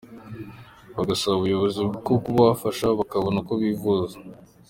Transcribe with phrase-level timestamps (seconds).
[0.95, 4.15] Bagasaba ubuyobozi ko bwabafasha bakabona uko bivuza.